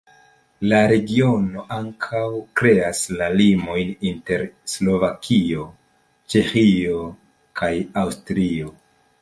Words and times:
La 0.69 0.77
regiono 0.91 1.65
ankaŭ 1.75 2.21
kreas 2.61 3.03
la 3.21 3.27
limojn 3.41 3.93
inter 4.13 4.47
Slovakio, 4.77 5.69
Ĉeĥio 6.35 7.07
kaj 7.63 7.73
Aŭstrio. 8.05 8.75